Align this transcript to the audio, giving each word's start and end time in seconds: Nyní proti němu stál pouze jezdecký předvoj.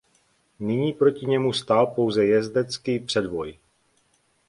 Nyní 0.59 0.93
proti 0.93 1.25
němu 1.25 1.53
stál 1.53 1.87
pouze 1.87 2.25
jezdecký 2.25 2.99
předvoj. 2.99 3.59